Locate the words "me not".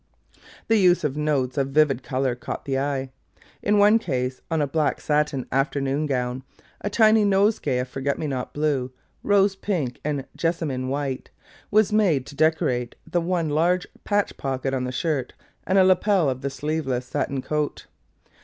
8.17-8.51